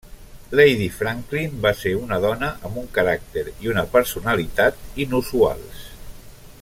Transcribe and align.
Lady 0.59 0.85
Franklin 0.99 1.59
va 1.65 1.73
ser 1.81 1.91
una 2.05 2.17
dona 2.23 2.49
amb 2.69 2.81
un 2.85 2.89
caràcter 2.97 3.45
i 3.67 3.71
una 3.75 3.85
personalitat 3.97 4.83
inusuals. 5.07 5.87